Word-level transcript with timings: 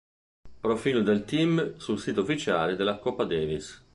Profilo 0.61 1.03
del 1.03 1.25
team 1.25 1.77
sul 1.77 1.99
sito 1.99 2.21
ufficiale 2.21 2.75
della 2.75 2.97
Coppa 2.97 3.23
Davis 3.23 3.85